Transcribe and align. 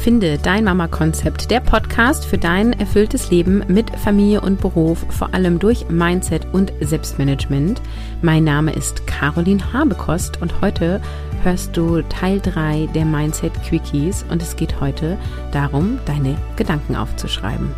Finde 0.00 0.38
dein 0.38 0.64
Mama-Konzept, 0.64 1.50
der 1.50 1.60
Podcast 1.60 2.24
für 2.24 2.38
dein 2.38 2.72
erfülltes 2.72 3.30
Leben 3.30 3.62
mit 3.68 3.94
Familie 3.98 4.40
und 4.40 4.58
Beruf, 4.58 5.04
vor 5.10 5.34
allem 5.34 5.58
durch 5.58 5.90
Mindset 5.90 6.46
und 6.52 6.72
Selbstmanagement. 6.80 7.82
Mein 8.22 8.44
Name 8.44 8.72
ist 8.72 9.06
Caroline 9.06 9.74
Habekost 9.74 10.40
und 10.40 10.62
heute 10.62 11.02
hörst 11.42 11.76
du 11.76 12.00
Teil 12.00 12.40
3 12.40 12.88
der 12.94 13.04
Mindset 13.04 13.52
Quickies 13.62 14.24
und 14.30 14.40
es 14.40 14.56
geht 14.56 14.80
heute 14.80 15.18
darum, 15.52 15.98
deine 16.06 16.34
Gedanken 16.56 16.96
aufzuschreiben. 16.96 17.68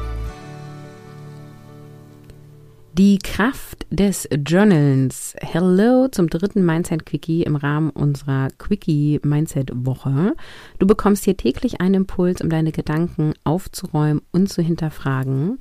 Die 2.94 3.16
Kraft 3.16 3.86
des 3.88 4.28
Journals. 4.46 5.34
Hello 5.40 6.08
zum 6.08 6.28
dritten 6.28 6.62
Mindset 6.62 7.06
Quickie 7.06 7.42
im 7.42 7.56
Rahmen 7.56 7.88
unserer 7.88 8.48
Quickie 8.58 9.18
Mindset 9.22 9.70
Woche. 9.72 10.34
Du 10.78 10.86
bekommst 10.86 11.24
hier 11.24 11.38
täglich 11.38 11.80
einen 11.80 11.94
Impuls, 11.94 12.42
um 12.42 12.50
deine 12.50 12.70
Gedanken 12.70 13.32
aufzuräumen 13.44 14.20
und 14.30 14.50
zu 14.50 14.60
hinterfragen. 14.60 15.58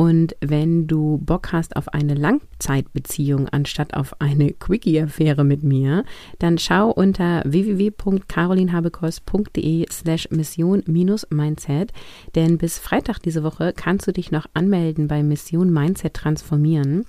Und 0.00 0.34
wenn 0.40 0.86
du 0.86 1.18
Bock 1.18 1.52
hast 1.52 1.76
auf 1.76 1.88
eine 1.88 2.14
Langzeitbeziehung 2.14 3.50
anstatt 3.50 3.92
auf 3.92 4.18
eine 4.18 4.54
Quickie-Affäre 4.54 5.44
mit 5.44 5.62
mir, 5.62 6.04
dann 6.38 6.56
schau 6.56 6.90
unter 6.90 7.42
www.carolinhabekos.de 7.44 9.84
slash 9.92 10.30
Mission-Mindset, 10.30 11.92
denn 12.34 12.56
bis 12.56 12.78
Freitag 12.78 13.18
diese 13.18 13.42
Woche 13.42 13.74
kannst 13.76 14.06
du 14.06 14.14
dich 14.14 14.30
noch 14.30 14.46
anmelden 14.54 15.06
bei 15.06 15.22
Mission 15.22 15.70
Mindset 15.70 16.14
Transformieren, 16.14 17.04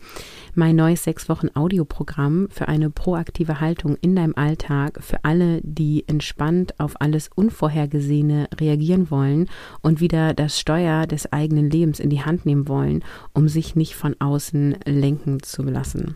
mein 0.55 0.75
neues 0.75 1.03
sechs 1.03 1.29
Wochen 1.29 1.49
Audioprogramm 1.53 2.47
für 2.49 2.67
eine 2.67 2.89
proaktive 2.89 3.59
Haltung 3.59 3.97
in 4.01 4.15
deinem 4.15 4.35
Alltag, 4.35 4.99
für 5.01 5.23
alle, 5.23 5.61
die 5.63 6.03
entspannt 6.07 6.79
auf 6.79 6.99
alles 6.99 7.29
Unvorhergesehene 7.33 8.47
reagieren 8.59 9.11
wollen 9.11 9.49
und 9.81 10.01
wieder 10.01 10.33
das 10.33 10.59
Steuer 10.59 11.07
des 11.07 11.31
eigenen 11.31 11.69
Lebens 11.69 11.99
in 11.99 12.09
die 12.09 12.23
Hand 12.23 12.45
nehmen 12.45 12.67
wollen 12.67 13.03
um 13.33 13.47
sich 13.47 13.75
nicht 13.75 13.95
von 13.95 14.15
außen 14.19 14.77
lenken 14.85 15.41
zu 15.43 15.63
lassen. 15.63 16.15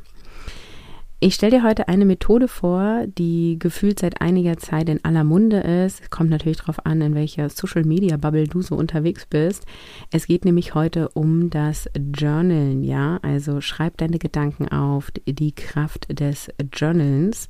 Ich 1.21 1.35
stelle 1.35 1.59
dir 1.59 1.63
heute 1.63 1.87
eine 1.87 2.03
Methode 2.03 2.49
vor, 2.49 3.05
die 3.07 3.57
gefühlt 3.57 3.99
seit 3.99 4.19
einiger 4.19 4.57
Zeit 4.57 4.89
in 4.89 5.03
aller 5.05 5.23
Munde 5.23 5.59
ist. 5.59 6.11
Kommt 6.11 6.29
natürlich 6.29 6.57
darauf 6.57 6.85
an, 6.85 6.99
in 6.99 7.15
welcher 7.15 7.49
Social 7.49 7.85
Media 7.85 8.17
Bubble 8.17 8.47
du 8.47 8.61
so 8.61 8.75
unterwegs 8.75 9.25
bist. 9.25 9.65
Es 10.11 10.27
geht 10.27 10.43
nämlich 10.43 10.75
heute 10.75 11.07
um 11.09 11.49
das 11.49 11.89
Journalen, 12.13 12.83
ja. 12.83 13.17
Also 13.21 13.61
schreib 13.61 13.97
deine 13.97 14.19
Gedanken 14.19 14.67
auf, 14.67 15.09
die 15.25 15.55
Kraft 15.55 16.19
des 16.19 16.49
Journalens. 16.73 17.47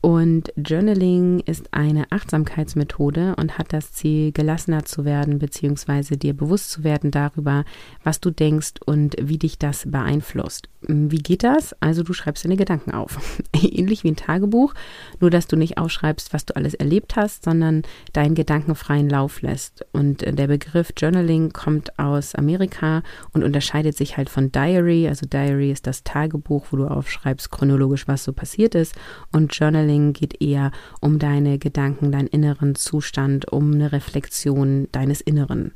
Und 0.00 0.52
Journaling 0.56 1.40
ist 1.40 1.72
eine 1.72 2.12
Achtsamkeitsmethode 2.12 3.34
und 3.36 3.58
hat 3.58 3.72
das 3.72 3.92
Ziel, 3.92 4.30
gelassener 4.30 4.84
zu 4.84 5.04
werden, 5.04 5.38
beziehungsweise 5.38 6.16
dir 6.16 6.34
bewusst 6.34 6.70
zu 6.70 6.84
werden 6.84 7.10
darüber, 7.10 7.64
was 8.04 8.20
du 8.20 8.30
denkst 8.30 8.74
und 8.84 9.16
wie 9.20 9.38
dich 9.38 9.58
das 9.58 9.90
beeinflusst. 9.90 10.68
Wie 10.88 11.18
geht 11.18 11.42
das? 11.42 11.74
Also 11.80 12.04
du 12.04 12.12
schreibst 12.12 12.44
deine 12.44 12.56
Gedanken 12.56 12.92
auf. 12.92 13.18
Ähnlich 13.52 14.04
wie 14.04 14.12
ein 14.12 14.16
Tagebuch, 14.16 14.74
nur 15.18 15.30
dass 15.30 15.48
du 15.48 15.56
nicht 15.56 15.78
aufschreibst, 15.78 16.32
was 16.32 16.44
du 16.44 16.54
alles 16.54 16.74
erlebt 16.74 17.16
hast, 17.16 17.44
sondern 17.44 17.82
deinen 18.12 18.36
Gedanken 18.36 18.76
freien 18.76 19.10
Lauf 19.10 19.42
lässt. 19.42 19.84
Und 19.92 20.22
äh, 20.22 20.32
der 20.32 20.46
Begriff 20.46 20.92
Journaling 20.96 21.52
kommt 21.52 21.98
aus 21.98 22.36
Amerika 22.36 23.02
und 23.32 23.42
unterscheidet 23.42 23.96
sich 23.96 24.16
halt 24.16 24.30
von 24.30 24.52
Diary. 24.52 25.08
Also 25.08 25.26
Diary 25.26 25.72
ist 25.72 25.88
das 25.88 26.04
Tagebuch, 26.04 26.66
wo 26.70 26.76
du 26.76 26.86
aufschreibst 26.86 27.50
chronologisch, 27.50 28.06
was 28.06 28.22
so 28.22 28.32
passiert 28.32 28.76
ist. 28.76 28.94
Und 29.32 29.52
Journaling 29.56 29.85
geht 30.12 30.40
eher 30.42 30.70
um 31.00 31.18
deine 31.18 31.58
Gedanken, 31.58 32.12
deinen 32.12 32.28
inneren 32.28 32.74
Zustand, 32.74 33.50
um 33.52 33.72
eine 33.72 33.92
Reflexion 33.92 34.88
deines 34.92 35.20
Inneren. 35.20 35.72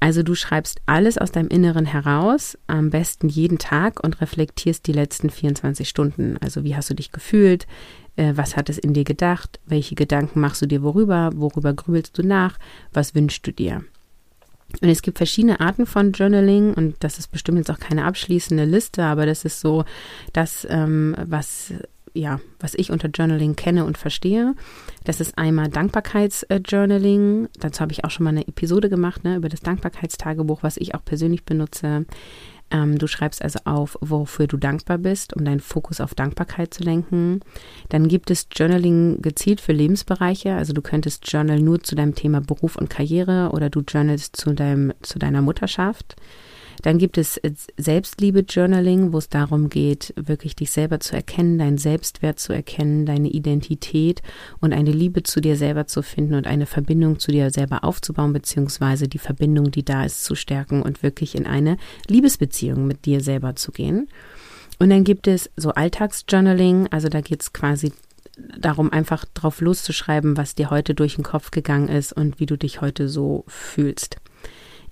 Also 0.00 0.22
du 0.22 0.34
schreibst 0.34 0.80
alles 0.86 1.18
aus 1.18 1.30
deinem 1.30 1.48
Inneren 1.48 1.84
heraus, 1.84 2.56
am 2.66 2.88
besten 2.88 3.28
jeden 3.28 3.58
Tag 3.58 4.02
und 4.02 4.22
reflektierst 4.22 4.86
die 4.86 4.92
letzten 4.92 5.28
24 5.28 5.86
Stunden. 5.86 6.38
Also 6.40 6.64
wie 6.64 6.74
hast 6.74 6.88
du 6.88 6.94
dich 6.94 7.12
gefühlt? 7.12 7.66
Äh, 8.16 8.32
was 8.34 8.56
hat 8.56 8.70
es 8.70 8.78
in 8.78 8.94
dir 8.94 9.04
gedacht? 9.04 9.60
Welche 9.66 9.94
Gedanken 9.94 10.40
machst 10.40 10.62
du 10.62 10.66
dir 10.66 10.82
worüber? 10.82 11.30
Worüber 11.34 11.74
grübelst 11.74 12.16
du 12.16 12.22
nach? 12.22 12.58
Was 12.92 13.14
wünschst 13.14 13.46
du 13.46 13.52
dir? 13.52 13.84
Und 14.80 14.88
es 14.88 15.02
gibt 15.02 15.18
verschiedene 15.18 15.60
Arten 15.60 15.84
von 15.84 16.12
Journaling 16.12 16.74
und 16.74 16.94
das 17.00 17.18
ist 17.18 17.28
bestimmt 17.28 17.58
jetzt 17.58 17.70
auch 17.70 17.80
keine 17.80 18.04
abschließende 18.04 18.64
Liste, 18.64 19.02
aber 19.02 19.26
das 19.26 19.44
ist 19.44 19.60
so 19.60 19.84
das, 20.32 20.66
ähm, 20.70 21.16
was 21.26 21.74
ja, 22.14 22.40
was 22.58 22.74
ich 22.74 22.90
unter 22.90 23.08
Journaling 23.08 23.56
kenne 23.56 23.84
und 23.84 23.98
verstehe. 23.98 24.54
Das 25.04 25.20
ist 25.20 25.38
einmal 25.38 25.68
Dankbarkeitsjournaling. 25.68 27.48
Dazu 27.58 27.80
habe 27.80 27.92
ich 27.92 28.04
auch 28.04 28.10
schon 28.10 28.24
mal 28.24 28.30
eine 28.30 28.46
Episode 28.46 28.88
gemacht, 28.88 29.24
ne, 29.24 29.36
über 29.36 29.48
das 29.48 29.60
Dankbarkeitstagebuch, 29.60 30.62
was 30.62 30.76
ich 30.76 30.94
auch 30.94 31.04
persönlich 31.04 31.44
benutze. 31.44 32.06
Ähm, 32.70 32.98
du 32.98 33.06
schreibst 33.06 33.42
also 33.42 33.60
auf, 33.64 33.96
wofür 34.00 34.46
du 34.46 34.56
dankbar 34.56 34.98
bist, 34.98 35.34
um 35.34 35.44
deinen 35.44 35.60
Fokus 35.60 36.00
auf 36.00 36.14
Dankbarkeit 36.14 36.72
zu 36.72 36.84
lenken. 36.84 37.40
Dann 37.88 38.08
gibt 38.08 38.30
es 38.30 38.46
Journaling 38.52 39.22
gezielt 39.22 39.60
für 39.60 39.72
Lebensbereiche. 39.72 40.54
Also 40.54 40.72
du 40.72 40.82
könntest 40.82 41.30
Journal 41.30 41.60
nur 41.60 41.82
zu 41.82 41.94
deinem 41.94 42.14
Thema 42.14 42.40
Beruf 42.40 42.76
und 42.76 42.88
Karriere 42.88 43.50
oder 43.52 43.70
du 43.70 43.80
journalst 43.80 44.36
zu, 44.36 44.52
deinem, 44.52 44.92
zu 45.02 45.18
deiner 45.18 45.42
Mutterschaft. 45.42 46.16
Dann 46.82 46.98
gibt 46.98 47.18
es 47.18 47.36
äh, 47.38 47.52
Selbstliebe-Journaling, 47.76 49.12
wo 49.12 49.18
es 49.18 49.28
darum 49.28 49.68
geht, 49.68 50.14
wirklich 50.16 50.56
dich 50.56 50.70
selber 50.70 51.00
zu 51.00 51.14
erkennen, 51.14 51.58
deinen 51.58 51.78
Selbstwert 51.78 52.38
zu 52.38 52.52
erkennen, 52.52 53.06
deine 53.06 53.28
Identität 53.28 54.22
und 54.60 54.72
eine 54.72 54.92
Liebe 54.92 55.22
zu 55.22 55.40
dir 55.40 55.56
selber 55.56 55.86
zu 55.86 56.02
finden 56.02 56.34
und 56.34 56.46
eine 56.46 56.66
Verbindung 56.66 57.18
zu 57.18 57.30
dir 57.30 57.50
selber 57.50 57.84
aufzubauen, 57.84 58.32
beziehungsweise 58.32 59.08
die 59.08 59.18
Verbindung, 59.18 59.70
die 59.70 59.84
da 59.84 60.04
ist, 60.04 60.24
zu 60.24 60.34
stärken 60.34 60.82
und 60.82 61.02
wirklich 61.02 61.34
in 61.34 61.46
eine 61.46 61.76
Liebesbeziehung 62.08 62.86
mit 62.86 63.04
dir 63.04 63.20
selber 63.20 63.56
zu 63.56 63.72
gehen. 63.72 64.08
Und 64.78 64.90
dann 64.90 65.04
gibt 65.04 65.26
es 65.26 65.50
so 65.56 65.72
Alltagsjournaling, 65.72 66.88
also 66.90 67.08
da 67.08 67.20
geht 67.20 67.42
es 67.42 67.52
quasi 67.52 67.92
darum, 68.58 68.90
einfach 68.90 69.26
drauf 69.34 69.60
loszuschreiben, 69.60 70.36
was 70.36 70.54
dir 70.54 70.70
heute 70.70 70.94
durch 70.94 71.16
den 71.16 71.24
Kopf 71.24 71.50
gegangen 71.50 71.88
ist 71.88 72.12
und 72.12 72.40
wie 72.40 72.46
du 72.46 72.56
dich 72.56 72.80
heute 72.80 73.08
so 73.08 73.44
fühlst. 73.46 74.16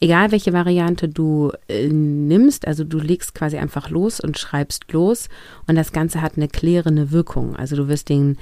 Egal 0.01 0.31
welche 0.31 0.53
Variante 0.53 1.09
du 1.09 1.51
äh, 1.69 1.89
nimmst, 1.89 2.67
also 2.67 2.85
du 2.85 2.99
legst 2.99 3.35
quasi 3.35 3.57
einfach 3.59 3.91
los 3.91 4.21
und 4.21 4.39
schreibst 4.39 4.93
los 4.93 5.29
und 5.67 5.75
das 5.75 5.93
Ganze 5.93 6.23
hat 6.23 6.37
eine 6.37 6.49
klärende 6.49 7.11
Wirkung. 7.11 7.57
Also 7.57 7.75
du 7.75 7.89
wirst 7.89 8.09
den 8.09 8.37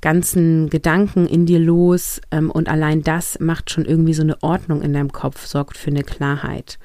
ganzen 0.00 0.70
Gedanken 0.70 1.26
in 1.26 1.46
dir 1.46 1.58
los 1.58 2.20
ähm, 2.30 2.50
und 2.50 2.68
allein 2.68 3.02
das 3.02 3.38
macht 3.40 3.70
schon 3.70 3.84
irgendwie 3.84 4.14
so 4.14 4.22
eine 4.22 4.42
Ordnung 4.42 4.82
in 4.82 4.92
deinem 4.92 5.12
Kopf, 5.12 5.46
sorgt 5.46 5.76
für 5.76 5.90
eine 5.90 6.04
Klarheit. 6.04 6.78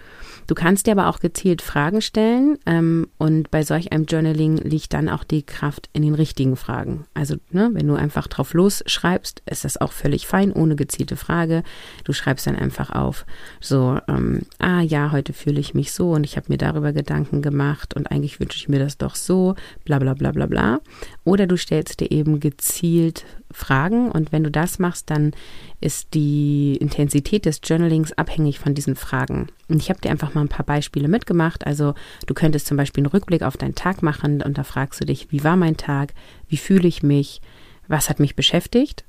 Du 0.48 0.56
kannst 0.56 0.86
dir 0.86 0.92
aber 0.92 1.08
auch 1.08 1.20
gezielt 1.20 1.62
Fragen 1.62 2.02
stellen 2.02 2.58
ähm, 2.66 3.08
und 3.18 3.52
bei 3.52 3.64
solch 3.64 3.94
einem 3.94 4.06
Journaling 4.06 4.58
liegt 4.58 4.94
dann 4.94 5.08
auch 5.08 5.24
die 5.24 5.44
Kraft 5.44 5.90
in 5.94 6.02
den 6.02 6.16
richtigen 6.16 6.56
Fragen. 6.56 7.06
Also 7.14 7.36
ne, 7.52 7.70
wenn 7.74 7.88
du 7.88 7.96
einfach 7.96 8.28
drauf 8.28 8.54
losschreibst, 8.54 9.44
ist 9.46 9.64
das 9.64 9.80
auch 9.80 9.92
völlig 9.92 10.28
fein, 10.28 10.52
ohne 10.52 10.76
gezielte 10.76 11.16
Frage. 11.16 11.64
Du 12.04 12.14
schreibst 12.14 12.48
dann 12.48 12.56
einfach 12.56 12.90
auf, 12.90 13.26
so, 13.60 14.00
ähm, 14.10 14.42
ah 14.60 14.82
ja, 14.82 15.12
heute 15.12 15.34
fühle 15.34 15.60
ich 15.60 15.74
mich 15.74 15.94
so 15.94 16.12
und 16.12 16.26
ich 16.26 16.36
habe 16.36 16.48
mir 16.50 16.58
darüber 16.58 16.92
Gedanken 16.92 17.42
gemacht 17.42 17.96
und 17.96 18.12
eigentlich 18.12 18.40
wünsche 18.40 18.58
ich 18.58 18.68
mir 18.68 18.80
das 18.80 18.98
doch 18.98 19.16
so, 19.16 19.56
bla 19.86 20.00
bla 20.00 20.14
bla 20.16 20.32
bla 20.32 20.48
bla. 20.48 20.82
Oder 21.24 21.48
du 21.48 21.56
stellst 21.56 22.00
dir 22.00 22.12
eben 22.12 22.40
gezielt 22.40 23.11
Fragen 23.52 24.12
und 24.12 24.32
wenn 24.32 24.44
du 24.44 24.52
das 24.52 24.80
machst, 24.80 25.10
dann 25.10 25.34
ist 25.80 26.14
die 26.14 26.78
Intensität 26.78 27.46
des 27.46 27.62
Journalings 27.64 28.14
abhängig 28.14 28.60
von 28.60 28.74
diesen 28.74 28.96
Fragen. 28.96 29.48
Und 29.68 29.78
ich 29.78 29.90
habe 29.90 30.02
dir 30.02 30.12
einfach 30.12 30.34
mal 30.34 30.42
ein 30.42 30.50
paar 30.50 30.66
Beispiele 30.66 31.08
mitgemacht. 31.08 31.66
Also 31.66 31.94
du 32.28 32.34
könntest 32.34 32.68
zum 32.68 32.78
Beispiel 32.78 33.02
einen 33.04 33.12
Rückblick 33.12 33.44
auf 33.44 33.58
deinen 33.58 33.76
Tag 33.76 34.02
machen 34.02 34.42
und 34.42 34.58
da 34.58 34.64
fragst 34.64 35.02
du 35.02 35.06
dich, 35.06 35.32
wie 35.32 35.44
war 35.44 35.56
mein 35.56 35.78
Tag, 35.78 36.14
wie 36.48 36.58
fühle 36.58 36.88
ich 36.88 37.04
mich, 37.04 37.42
was 37.88 38.10
hat 38.10 38.20
mich 38.20 38.36
beschäftigt. 38.36 39.06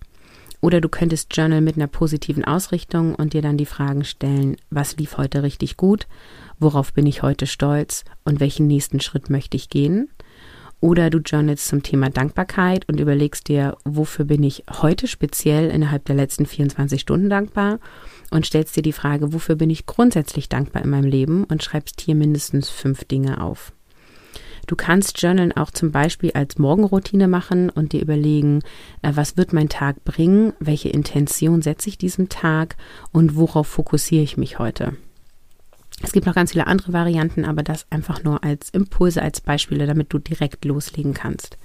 Oder 0.60 0.80
du 0.80 0.88
könntest 0.88 1.36
Journal 1.36 1.60
mit 1.60 1.76
einer 1.76 1.88
positiven 1.88 2.44
Ausrichtung 2.44 3.16
und 3.16 3.32
dir 3.32 3.42
dann 3.42 3.56
die 3.56 3.66
Fragen 3.66 4.04
stellen, 4.04 4.56
was 4.70 4.96
lief 4.96 5.18
heute 5.18 5.42
richtig 5.42 5.76
gut, 5.76 6.06
worauf 6.60 6.92
bin 6.92 7.04
ich 7.06 7.22
heute 7.22 7.48
stolz 7.48 8.04
und 8.24 8.38
welchen 8.38 8.68
nächsten 8.68 9.00
Schritt 9.00 9.28
möchte 9.28 9.56
ich 9.56 9.70
gehen. 9.70 10.08
Oder 10.82 11.10
du 11.10 11.18
journalst 11.18 11.68
zum 11.68 11.84
Thema 11.84 12.10
Dankbarkeit 12.10 12.88
und 12.88 12.98
überlegst 12.98 13.46
dir, 13.46 13.76
wofür 13.84 14.24
bin 14.24 14.42
ich 14.42 14.64
heute 14.82 15.06
speziell 15.06 15.70
innerhalb 15.70 16.04
der 16.06 16.16
letzten 16.16 16.44
24 16.44 17.00
Stunden 17.00 17.30
dankbar 17.30 17.78
und 18.32 18.46
stellst 18.46 18.74
dir 18.74 18.82
die 18.82 18.92
Frage, 18.92 19.32
wofür 19.32 19.54
bin 19.54 19.70
ich 19.70 19.86
grundsätzlich 19.86 20.48
dankbar 20.48 20.82
in 20.82 20.90
meinem 20.90 21.08
Leben 21.08 21.44
und 21.44 21.62
schreibst 21.62 22.00
hier 22.00 22.16
mindestens 22.16 22.68
fünf 22.68 23.04
Dinge 23.04 23.40
auf. 23.40 23.72
Du 24.66 24.74
kannst 24.74 25.22
Journalen 25.22 25.52
auch 25.52 25.70
zum 25.70 25.92
Beispiel 25.92 26.32
als 26.32 26.58
Morgenroutine 26.58 27.28
machen 27.28 27.70
und 27.70 27.92
dir 27.92 28.02
überlegen, 28.02 28.58
äh, 29.02 29.12
was 29.14 29.36
wird 29.36 29.52
mein 29.52 29.68
Tag 29.68 30.02
bringen, 30.02 30.52
welche 30.58 30.88
Intention 30.88 31.62
setze 31.62 31.90
ich 31.90 31.98
diesem 31.98 32.28
Tag 32.28 32.76
und 33.12 33.36
worauf 33.36 33.68
fokussiere 33.68 34.24
ich 34.24 34.36
mich 34.36 34.58
heute. 34.58 34.96
Es 36.00 36.12
gibt 36.12 36.26
noch 36.26 36.34
ganz 36.34 36.52
viele 36.52 36.66
andere 36.66 36.92
Varianten, 36.92 37.44
aber 37.44 37.62
das 37.62 37.86
einfach 37.90 38.22
nur 38.24 38.42
als 38.42 38.70
Impulse, 38.70 39.22
als 39.22 39.40
Beispiele, 39.40 39.86
damit 39.86 40.12
du 40.12 40.18
direkt 40.18 40.64
loslegen 40.64 41.14
kannst. 41.14 41.58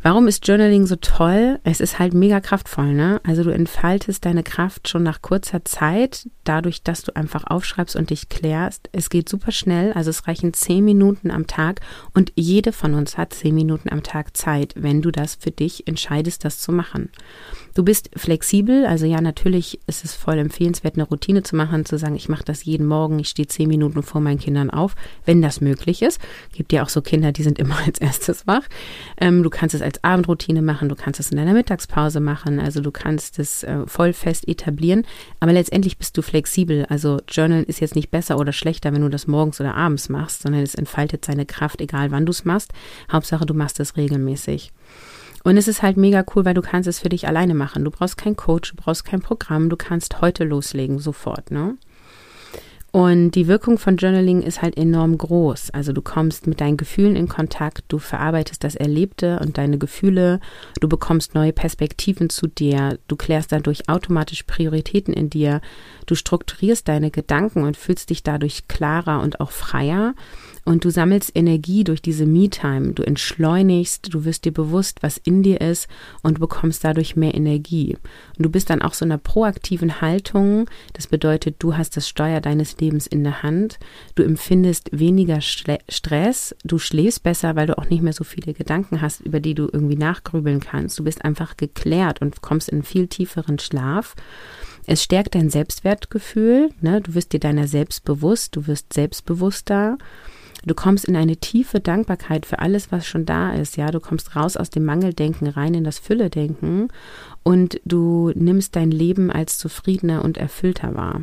Warum 0.00 0.28
ist 0.28 0.46
Journaling 0.46 0.86
so 0.86 0.94
toll? 0.94 1.58
Es 1.64 1.80
ist 1.80 1.98
halt 1.98 2.14
mega 2.14 2.38
kraftvoll, 2.40 2.94
ne? 2.94 3.20
Also 3.26 3.42
du 3.42 3.50
entfaltest 3.50 4.24
deine 4.24 4.44
Kraft 4.44 4.88
schon 4.88 5.02
nach 5.02 5.22
kurzer 5.22 5.64
Zeit, 5.64 6.28
dadurch, 6.44 6.84
dass 6.84 7.02
du 7.02 7.16
einfach 7.16 7.44
aufschreibst 7.44 7.96
und 7.96 8.10
dich 8.10 8.28
klärst. 8.28 8.88
Es 8.92 9.10
geht 9.10 9.28
super 9.28 9.50
schnell, 9.50 9.92
also 9.92 10.10
es 10.10 10.28
reichen 10.28 10.54
zehn 10.54 10.84
Minuten 10.84 11.32
am 11.32 11.48
Tag 11.48 11.80
und 12.14 12.32
jede 12.36 12.70
von 12.70 12.94
uns 12.94 13.18
hat 13.18 13.34
zehn 13.34 13.54
Minuten 13.54 13.90
am 13.90 14.04
Tag 14.04 14.36
Zeit, 14.36 14.74
wenn 14.76 15.02
du 15.02 15.10
das 15.10 15.34
für 15.34 15.50
dich 15.50 15.88
entscheidest, 15.88 16.44
das 16.44 16.60
zu 16.60 16.70
machen. 16.70 17.10
Du 17.74 17.84
bist 17.84 18.10
flexibel, 18.16 18.86
also 18.86 19.06
ja, 19.06 19.20
natürlich 19.20 19.78
ist 19.86 20.04
es 20.04 20.14
voll 20.14 20.38
empfehlenswert, 20.38 20.94
eine 20.94 21.04
Routine 21.04 21.42
zu 21.42 21.54
machen, 21.54 21.84
zu 21.84 21.96
sagen, 21.98 22.16
ich 22.16 22.28
mache 22.28 22.44
das 22.44 22.64
jeden 22.64 22.86
Morgen, 22.86 23.18
ich 23.18 23.28
stehe 23.28 23.46
zehn 23.46 23.68
Minuten 23.68 24.02
vor 24.02 24.20
meinen 24.20 24.40
Kindern 24.40 24.70
auf, 24.70 24.96
wenn 25.24 25.42
das 25.42 25.60
möglich 25.60 26.02
ist. 26.02 26.20
Gibt 26.52 26.72
ja 26.72 26.82
auch 26.82 26.88
so 26.88 27.02
Kinder, 27.02 27.30
die 27.30 27.42
sind 27.42 27.58
immer 27.60 27.78
als 27.84 28.00
erstes 28.00 28.46
wach. 28.46 28.64
Ähm, 29.20 29.42
du 29.42 29.50
kannst 29.50 29.74
es 29.74 29.82
als 29.88 30.04
Abendroutine 30.04 30.60
machen, 30.60 30.90
du 30.90 30.94
kannst 30.94 31.18
es 31.18 31.30
in 31.30 31.38
deiner 31.38 31.54
Mittagspause 31.54 32.20
machen, 32.20 32.60
also 32.60 32.80
du 32.80 32.90
kannst 32.90 33.38
es 33.38 33.64
äh, 33.64 33.86
voll 33.86 34.12
fest 34.12 34.46
etablieren, 34.46 35.06
aber 35.40 35.54
letztendlich 35.54 35.96
bist 35.96 36.16
du 36.18 36.22
flexibel. 36.22 36.84
Also 36.90 37.20
Journal 37.26 37.62
ist 37.62 37.80
jetzt 37.80 37.96
nicht 37.96 38.10
besser 38.10 38.38
oder 38.38 38.52
schlechter, 38.52 38.92
wenn 38.92 39.00
du 39.00 39.08
das 39.08 39.26
morgens 39.26 39.60
oder 39.60 39.74
abends 39.74 40.10
machst, 40.10 40.42
sondern 40.42 40.62
es 40.62 40.74
entfaltet 40.74 41.24
seine 41.24 41.46
Kraft, 41.46 41.80
egal 41.80 42.10
wann 42.10 42.26
du 42.26 42.30
es 42.30 42.44
machst. 42.44 42.72
Hauptsache, 43.10 43.46
du 43.46 43.54
machst 43.54 43.80
es 43.80 43.96
regelmäßig. 43.96 44.72
Und 45.44 45.56
es 45.56 45.68
ist 45.68 45.82
halt 45.82 45.96
mega 45.96 46.24
cool, 46.34 46.44
weil 46.44 46.54
du 46.54 46.60
kannst 46.60 46.88
es 46.88 46.98
für 46.98 47.08
dich 47.08 47.26
alleine 47.26 47.54
machen. 47.54 47.84
Du 47.84 47.90
brauchst 47.90 48.18
keinen 48.18 48.36
Coach, 48.36 48.72
du 48.72 48.76
brauchst 48.76 49.06
kein 49.06 49.20
Programm, 49.20 49.70
du 49.70 49.76
kannst 49.76 50.20
heute 50.20 50.44
loslegen, 50.44 50.98
sofort, 50.98 51.50
ne? 51.50 51.78
Und 52.98 53.30
die 53.36 53.46
Wirkung 53.46 53.78
von 53.78 53.96
Journaling 53.96 54.42
ist 54.42 54.60
halt 54.60 54.76
enorm 54.76 55.16
groß. 55.16 55.70
Also 55.70 55.92
du 55.92 56.02
kommst 56.02 56.48
mit 56.48 56.60
deinen 56.60 56.76
Gefühlen 56.76 57.14
in 57.14 57.28
Kontakt, 57.28 57.84
du 57.86 57.98
verarbeitest 57.98 58.64
das 58.64 58.74
Erlebte 58.74 59.38
und 59.38 59.56
deine 59.56 59.78
Gefühle, 59.78 60.40
du 60.80 60.88
bekommst 60.88 61.32
neue 61.32 61.52
Perspektiven 61.52 62.28
zu 62.28 62.48
dir, 62.48 62.98
du 63.06 63.14
klärst 63.14 63.52
dadurch 63.52 63.88
automatisch 63.88 64.42
Prioritäten 64.42 65.14
in 65.14 65.30
dir, 65.30 65.60
du 66.06 66.16
strukturierst 66.16 66.88
deine 66.88 67.12
Gedanken 67.12 67.62
und 67.62 67.76
fühlst 67.76 68.10
dich 68.10 68.24
dadurch 68.24 68.66
klarer 68.66 69.22
und 69.22 69.38
auch 69.38 69.52
freier 69.52 70.16
und 70.68 70.84
du 70.84 70.90
sammelst 70.90 71.32
Energie 71.34 71.82
durch 71.84 72.02
diese 72.02 72.26
Me-Time. 72.26 72.92
Du 72.92 73.02
entschleunigst, 73.02 74.12
du 74.12 74.24
wirst 74.24 74.44
dir 74.44 74.52
bewusst, 74.52 75.02
was 75.02 75.16
in 75.16 75.42
dir 75.42 75.60
ist 75.60 75.88
und 76.22 76.40
bekommst 76.40 76.84
dadurch 76.84 77.16
mehr 77.16 77.34
Energie. 77.34 77.96
Und 78.38 78.44
du 78.44 78.50
bist 78.50 78.70
dann 78.70 78.82
auch 78.82 78.94
so 78.94 79.04
einer 79.04 79.18
proaktiven 79.18 80.00
Haltung. 80.00 80.70
Das 80.92 81.08
bedeutet, 81.08 81.56
du 81.58 81.76
hast 81.76 81.96
das 81.96 82.08
Steuer 82.08 82.40
deines 82.40 82.78
Lebens 82.78 83.06
in 83.08 83.24
der 83.24 83.42
Hand. 83.42 83.78
Du 84.14 84.22
empfindest 84.22 84.90
weniger 84.92 85.40
Stress. 85.40 86.54
Du 86.64 86.78
schläfst 86.78 87.24
besser, 87.24 87.56
weil 87.56 87.66
du 87.66 87.76
auch 87.76 87.90
nicht 87.90 88.02
mehr 88.02 88.12
so 88.12 88.24
viele 88.24 88.54
Gedanken 88.54 89.02
hast, 89.02 89.20
über 89.20 89.40
die 89.40 89.54
du 89.54 89.64
irgendwie 89.64 89.96
nachgrübeln 89.96 90.60
kannst. 90.60 90.98
Du 90.98 91.04
bist 91.04 91.24
einfach 91.24 91.56
geklärt 91.56 92.22
und 92.22 92.40
kommst 92.40 92.68
in 92.68 92.76
einen 92.76 92.84
viel 92.84 93.08
tieferen 93.08 93.58
Schlaf. 93.58 94.14
Es 94.86 95.02
stärkt 95.02 95.34
dein 95.34 95.50
Selbstwertgefühl. 95.50 96.70
Ne? 96.80 97.00
Du 97.00 97.14
wirst 97.14 97.32
dir 97.32 97.40
deiner 97.40 97.66
selbst 97.66 98.04
bewusst. 98.04 98.54
Du 98.56 98.66
wirst 98.66 98.92
selbstbewusster. 98.92 99.98
Du 100.64 100.74
kommst 100.74 101.04
in 101.04 101.16
eine 101.16 101.36
tiefe 101.36 101.80
Dankbarkeit 101.80 102.44
für 102.44 102.58
alles, 102.58 102.90
was 102.90 103.06
schon 103.06 103.24
da 103.24 103.52
ist. 103.52 103.76
Ja, 103.76 103.90
du 103.90 104.00
kommst 104.00 104.34
raus 104.36 104.56
aus 104.56 104.70
dem 104.70 104.84
Mangeldenken 104.84 105.46
rein 105.46 105.74
in 105.74 105.84
das 105.84 105.98
Fülledenken 105.98 106.88
und 107.42 107.80
du 107.84 108.32
nimmst 108.34 108.76
dein 108.76 108.90
Leben 108.90 109.30
als 109.30 109.58
zufriedener 109.58 110.24
und 110.24 110.36
erfüllter 110.36 110.94
wahr. 110.94 111.22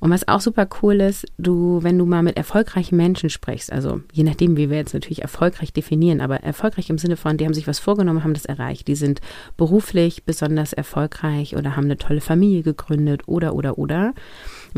Und 0.00 0.10
was 0.10 0.28
auch 0.28 0.40
super 0.40 0.68
cool 0.80 1.00
ist, 1.00 1.26
du, 1.38 1.82
wenn 1.82 1.98
du 1.98 2.06
mal 2.06 2.22
mit 2.22 2.36
erfolgreichen 2.36 2.96
Menschen 2.96 3.30
sprichst, 3.30 3.72
also 3.72 4.00
je 4.12 4.22
nachdem, 4.22 4.56
wie 4.56 4.70
wir 4.70 4.76
jetzt 4.76 4.94
natürlich 4.94 5.22
erfolgreich 5.22 5.72
definieren, 5.72 6.20
aber 6.20 6.36
erfolgreich 6.36 6.88
im 6.88 6.98
Sinne 6.98 7.16
von, 7.16 7.36
die 7.36 7.44
haben 7.44 7.54
sich 7.54 7.66
was 7.66 7.80
vorgenommen, 7.80 8.22
haben 8.22 8.34
das 8.34 8.44
erreicht, 8.44 8.86
die 8.86 8.94
sind 8.94 9.20
beruflich 9.56 10.22
besonders 10.22 10.72
erfolgreich 10.72 11.56
oder 11.56 11.74
haben 11.74 11.86
eine 11.86 11.96
tolle 11.96 12.20
Familie 12.20 12.62
gegründet 12.62 13.22
oder, 13.26 13.54
oder, 13.54 13.76
oder. 13.76 14.14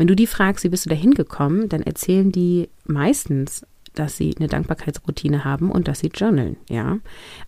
Wenn 0.01 0.07
du 0.07 0.15
die 0.15 0.25
fragst, 0.25 0.63
wie 0.63 0.69
bist 0.69 0.87
du 0.87 0.89
da 0.89 0.95
hingekommen, 0.95 1.69
dann 1.69 1.83
erzählen 1.83 2.31
die 2.31 2.69
meistens 2.85 3.67
dass 3.93 4.17
sie 4.17 4.33
eine 4.35 4.47
Dankbarkeitsroutine 4.47 5.45
haben 5.45 5.69
und 5.69 5.87
dass 5.87 5.99
sie 5.99 6.07
journalen, 6.07 6.57
ja. 6.69 6.97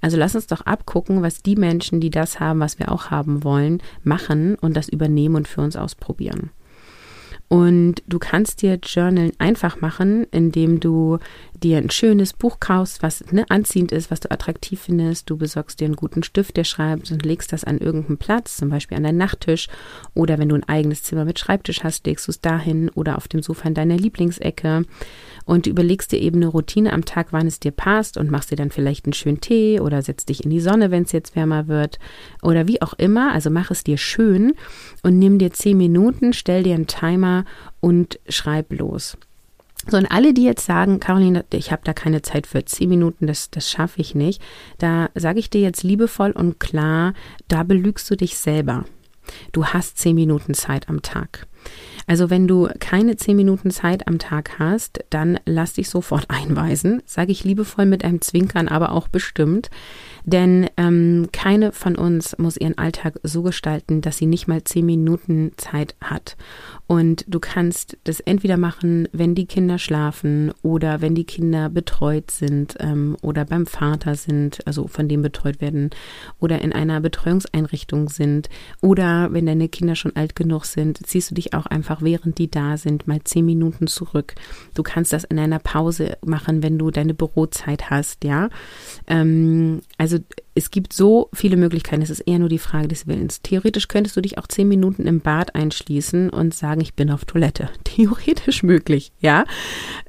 Also 0.02 0.18
lass 0.18 0.36
uns 0.36 0.46
doch 0.46 0.62
abgucken, 0.62 1.24
was 1.24 1.42
die 1.42 1.56
Menschen, 1.56 2.00
die 2.00 2.12
das 2.12 2.40
haben, 2.40 2.60
was 2.60 2.78
wir 2.78 2.92
auch 2.92 3.10
haben 3.10 3.44
wollen, 3.44 3.82
machen 4.04 4.54
und 4.56 4.78
das 4.78 4.88
übernehmen 4.88 5.36
und 5.36 5.48
für 5.48 5.62
uns 5.62 5.76
ausprobieren. 5.76 6.52
Und 7.48 8.04
du 8.08 8.20
kannst 8.20 8.62
dir 8.62 8.76
Journalen 8.76 9.32
einfach 9.40 9.82
machen, 9.82 10.28
indem 10.32 10.80
du 10.80 11.18
dir 11.64 11.78
ein 11.78 11.90
schönes 11.90 12.34
Buch 12.34 12.60
kaufst, 12.60 13.02
was 13.02 13.24
ne, 13.32 13.46
anziehend 13.50 13.92
ist, 13.92 14.12
was 14.12 14.20
du 14.20 14.30
attraktiv 14.30 14.82
findest. 14.82 15.30
Du 15.30 15.38
besorgst 15.38 15.80
dir 15.80 15.86
einen 15.86 15.96
guten 15.96 16.24
Stift, 16.24 16.58
der 16.58 16.64
schreibt 16.64 17.12
und 17.12 17.26
legst 17.26 17.54
das 17.54 17.64
an 17.64 17.78
irgendeinen 17.78 18.18
Platz, 18.18 18.58
zum 18.58 18.70
Beispiel 18.70 18.98
an 18.98 19.04
deinen 19.04 19.18
Nachttisch. 19.18 19.68
Oder 20.14 20.38
wenn 20.38 20.50
du 20.50 20.56
ein 20.56 20.68
eigenes 20.68 21.04
Zimmer 21.04 21.26
mit 21.26 21.40
Schreibtisch 21.40 21.84
hast, 21.84 22.06
legst 22.06 22.28
du 22.28 22.32
es 22.32 22.42
dahin 22.42 22.90
oder 22.90 23.18
auf 23.18 23.28
dem 23.28 23.42
Sofa 23.42 23.68
in 23.68 23.74
deiner 23.74 23.98
Lieblingsecke 23.98 24.86
und 25.46 25.68
überlegst 25.68 26.12
dir 26.12 26.20
eben 26.20 26.38
eine 26.38 26.48
Routine 26.48 26.94
am 26.94 27.06
Tag, 27.06 27.28
wann 27.32 27.48
es 27.48 27.60
dir 27.60 27.72
passt 27.72 28.18
und 28.18 28.30
machst 28.30 28.52
dir 28.52 28.56
dann 28.56 28.72
vielleicht 28.72 29.06
einen 29.06 29.14
schönen 29.14 29.42
Tee 29.42 29.80
oder 29.80 30.02
setzt 30.02 30.30
dich 30.30 30.44
in 30.44 30.50
die 30.50 30.62
Sonne, 30.62 30.92
wenn 30.92 31.04
es 31.04 31.12
jetzt 31.12 31.36
wärmer 31.36 31.68
wird 31.68 32.00
oder 32.42 32.68
wie 32.68 32.82
auch 32.82 32.94
immer. 32.94 33.34
Also 33.34 33.50
mach 33.50 33.72
es 33.72 33.84
dir 33.84 33.98
schön 33.98 34.54
und 35.02 35.18
nimm 35.18 35.40
dir 35.40 35.52
zehn 35.52 35.78
Minuten, 35.78 36.34
stell 36.34 36.64
dir 36.64 36.76
einen 36.76 36.88
Timer 36.88 37.46
und 37.80 38.20
schreib 38.28 38.72
los. 38.74 39.18
So, 39.90 39.98
und 39.98 40.06
alle, 40.08 40.34
die 40.34 40.44
jetzt 40.44 40.66
sagen, 40.66 41.00
Caroline, 41.00 41.46
ich 41.52 41.72
habe 41.72 41.82
da 41.84 41.94
keine 41.94 42.22
Zeit 42.22 42.48
für 42.48 42.64
zehn 42.64 42.90
Minuten, 42.90 43.28
das, 43.28 43.50
das 43.50 43.70
schaffe 43.70 44.00
ich 44.00 44.16
nicht, 44.16 44.42
da 44.78 45.10
sage 45.14 45.40
ich 45.40 45.50
dir 45.50 45.62
jetzt 45.62 45.84
liebevoll 45.84 46.32
und 46.32 46.60
klar, 46.60 47.14
da 47.48 47.64
belügst 47.64 48.10
du 48.10 48.16
dich 48.16 48.38
selber. 48.38 48.86
Du 49.52 49.66
hast 49.66 49.98
zehn 49.98 50.16
Minuten 50.16 50.54
Zeit 50.54 50.90
am 50.90 51.02
Tag. 51.02 51.48
Also 52.08 52.30
wenn 52.30 52.48
du 52.48 52.68
keine 52.80 53.16
zehn 53.16 53.36
Minuten 53.36 53.72
Zeit 53.72 54.08
am 54.08 54.20
Tag 54.20 54.60
hast, 54.60 55.04
dann 55.10 55.40
lass 55.46 55.74
dich 55.74 55.90
sofort 55.90 56.26
einweisen, 56.30 57.02
sage 57.06 57.32
ich 57.32 57.44
liebevoll 57.44 57.86
mit 57.86 58.04
einem 58.04 58.22
Zwinkern, 58.22 58.68
aber 58.68 58.92
auch 58.92 59.08
bestimmt. 59.08 59.70
Denn 60.26 60.70
ähm, 60.78 61.30
keine 61.34 61.72
von 61.72 61.96
uns 61.96 62.38
muss 62.38 62.56
ihren 62.56 62.78
Alltag 62.78 63.20
so 63.24 63.44
gestalten, 63.44 64.02
dass 64.02 64.18
sie 64.18 64.26
nicht 64.26 64.48
mal 64.48 64.64
zehn 64.64 64.86
Minuten 64.86 65.52
Zeit 65.58 65.96
hat. 66.02 66.38
Und 66.88 67.26
du 67.28 67.40
kannst 67.40 67.98
das 68.04 68.20
entweder 68.22 68.58
machen, 68.58 69.08
wenn 69.12 69.36
die 69.36 69.46
Kinder 69.46 69.78
schlafen 69.80 70.54
oder 70.62 71.02
wenn 71.02 71.16
die 71.16 71.26
Kinder 71.26 71.70
betreut 71.70 72.32
sind 72.32 72.76
ähm, 72.80 73.18
oder 73.22 73.46
beim 73.46 73.66
Vater 73.66 74.16
sind, 74.16 74.66
also 74.66 74.88
von 74.88 75.10
dem 75.10 75.22
betreut 75.22 75.60
werden 75.60 75.90
oder 76.40 76.62
in 76.62 76.72
einer 76.72 77.02
Betreuungseinrichtung 77.02 78.10
sind 78.10 78.50
oder 78.82 79.34
wenn 79.34 79.46
deine 79.46 79.70
Kinder 79.70 79.96
schon 79.96 80.16
alt 80.16 80.36
genug 80.36 80.66
sind, 80.66 81.06
ziehst 81.06 81.32
du 81.32 81.36
dich 81.36 81.54
auch 81.54 81.66
einfach, 81.66 81.93
während 82.02 82.38
die 82.38 82.50
da 82.50 82.78
sind, 82.78 83.08
mal 83.08 83.22
zehn 83.24 83.46
Minuten 83.46 83.88
zurück. 83.88 84.36
Du 84.74 84.84
kannst 84.84 85.14
das 85.14 85.24
in 85.24 85.40
einer 85.40 85.60
Pause 85.60 86.18
machen, 86.26 86.64
wenn 86.64 86.78
du 86.78 86.92
deine 86.92 87.14
Bürozeit 87.14 87.90
hast, 87.90 88.24
ja. 88.24 88.50
Ähm, 89.08 89.82
also 89.98 90.18
es 90.56 90.72
gibt 90.72 90.94
so 90.94 91.30
viele 91.34 91.58
Möglichkeiten, 91.58 92.02
es 92.02 92.10
ist 92.10 92.22
eher 92.22 92.40
nur 92.40 92.50
die 92.50 92.60
Frage 92.60 92.88
des 92.88 93.08
Willens. 93.08 93.42
Theoretisch 93.42 93.88
könntest 93.88 94.16
du 94.16 94.22
dich 94.22 94.38
auch 94.38 94.48
zehn 94.48 94.68
Minuten 94.68 95.08
im 95.08 95.20
Bad 95.20 95.56
einschließen 95.56 96.30
und 96.30 96.54
sagen, 96.54 96.82
ich 96.82 96.94
bin 96.94 97.12
auf 97.12 97.26
Toilette. 97.26 97.70
Theoretisch 97.84 98.64
möglich, 98.64 99.12
ja. 99.20 99.46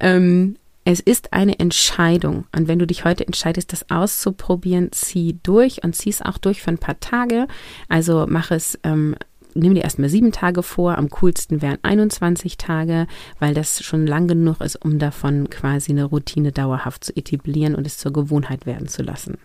Ähm, 0.00 0.56
es 0.84 1.00
ist 1.00 1.32
eine 1.32 1.58
Entscheidung. 1.58 2.44
Und 2.54 2.68
wenn 2.68 2.78
du 2.78 2.86
dich 2.86 3.04
heute 3.04 3.26
entscheidest, 3.26 3.72
das 3.72 3.90
auszuprobieren, 3.90 4.92
zieh 4.92 5.38
durch 5.42 5.82
und 5.82 5.96
zieh 5.96 6.10
es 6.10 6.20
auch 6.20 6.36
durch 6.36 6.60
für 6.60 6.70
ein 6.70 6.78
paar 6.78 7.00
Tage. 7.00 7.48
Also 7.88 8.26
mach 8.28 8.50
es 8.50 8.78
ähm, 8.82 9.16
nimm 9.54 9.74
dir 9.74 9.82
erstmal 9.82 10.08
sieben 10.08 10.32
Tage 10.32 10.62
vor. 10.62 10.98
Am 10.98 11.10
coolsten 11.10 11.62
wären 11.62 11.78
21 11.82 12.56
Tage, 12.56 13.06
weil 13.38 13.54
das 13.54 13.82
schon 13.82 14.06
lang 14.06 14.28
genug 14.28 14.60
ist, 14.60 14.76
um 14.76 14.98
davon 14.98 15.50
quasi 15.50 15.92
eine 15.92 16.04
Routine 16.04 16.52
dauerhaft 16.52 17.04
zu 17.04 17.16
etablieren 17.16 17.74
und 17.74 17.86
es 17.86 17.98
zur 17.98 18.12
Gewohnheit 18.12 18.66
werden 18.66 18.88
zu 18.88 19.02
lassen. 19.02 19.38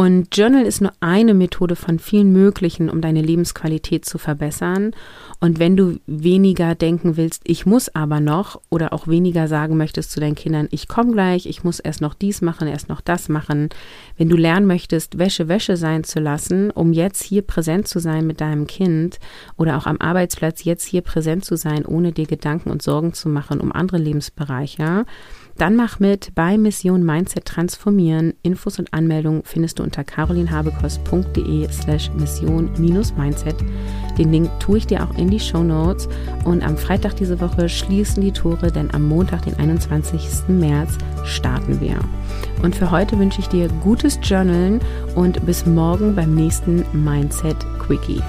Und 0.00 0.34
Journal 0.34 0.64
ist 0.64 0.80
nur 0.80 0.92
eine 1.00 1.34
Methode 1.34 1.76
von 1.76 1.98
vielen 1.98 2.32
möglichen, 2.32 2.88
um 2.88 3.02
deine 3.02 3.20
Lebensqualität 3.20 4.06
zu 4.06 4.16
verbessern. 4.16 4.92
Und 5.40 5.58
wenn 5.58 5.76
du 5.76 6.00
weniger 6.06 6.74
denken 6.74 7.18
willst, 7.18 7.42
ich 7.44 7.66
muss 7.66 7.94
aber 7.94 8.18
noch, 8.18 8.62
oder 8.70 8.94
auch 8.94 9.08
weniger 9.08 9.46
sagen 9.46 9.76
möchtest 9.76 10.10
zu 10.10 10.18
deinen 10.18 10.36
Kindern, 10.36 10.68
ich 10.70 10.88
komme 10.88 11.12
gleich, 11.12 11.44
ich 11.44 11.64
muss 11.64 11.80
erst 11.80 12.00
noch 12.00 12.14
dies 12.14 12.40
machen, 12.40 12.66
erst 12.66 12.88
noch 12.88 13.02
das 13.02 13.28
machen. 13.28 13.68
Wenn 14.16 14.30
du 14.30 14.38
lernen 14.38 14.66
möchtest, 14.66 15.18
Wäsche 15.18 15.48
Wäsche 15.48 15.76
sein 15.76 16.02
zu 16.02 16.18
lassen, 16.18 16.70
um 16.70 16.94
jetzt 16.94 17.22
hier 17.22 17.42
präsent 17.42 17.86
zu 17.86 17.98
sein 17.98 18.26
mit 18.26 18.40
deinem 18.40 18.66
Kind 18.66 19.18
oder 19.58 19.76
auch 19.76 19.84
am 19.84 19.98
Arbeitsplatz 19.98 20.64
jetzt 20.64 20.86
hier 20.86 21.02
präsent 21.02 21.44
zu 21.44 21.56
sein, 21.58 21.84
ohne 21.84 22.12
dir 22.12 22.26
Gedanken 22.26 22.70
und 22.70 22.80
Sorgen 22.80 23.12
zu 23.12 23.28
machen 23.28 23.60
um 23.60 23.70
andere 23.70 23.98
Lebensbereiche, 23.98 25.04
dann 25.60 25.76
mach 25.76 26.00
mit 26.00 26.34
bei 26.34 26.56
Mission 26.56 27.04
Mindset 27.04 27.44
Transformieren. 27.44 28.32
Infos 28.42 28.78
und 28.78 28.94
Anmeldungen 28.94 29.42
findest 29.44 29.78
du 29.78 29.82
unter 29.82 30.04
carolinhabekos.de 30.04 31.70
slash 31.70 32.10
mission-mindset. 32.12 33.56
Den 34.16 34.32
Link 34.32 34.50
tue 34.58 34.78
ich 34.78 34.86
dir 34.86 35.04
auch 35.04 35.14
in 35.18 35.28
die 35.28 35.38
Show 35.38 35.62
Notes. 35.62 36.08
Und 36.44 36.62
am 36.62 36.78
Freitag 36.78 37.16
diese 37.16 37.40
Woche 37.40 37.68
schließen 37.68 38.22
die 38.22 38.32
Tore, 38.32 38.72
denn 38.72 38.90
am 38.94 39.06
Montag, 39.06 39.42
den 39.42 39.58
21. 39.58 40.48
März, 40.48 40.96
starten 41.24 41.78
wir. 41.78 41.98
Und 42.62 42.74
für 42.74 42.90
heute 42.90 43.18
wünsche 43.18 43.40
ich 43.40 43.48
dir 43.48 43.68
gutes 43.82 44.18
Journalen 44.22 44.80
und 45.14 45.44
bis 45.44 45.66
morgen 45.66 46.14
beim 46.14 46.34
nächsten 46.34 46.86
Mindset 46.94 47.58
Quickie. 47.80 48.22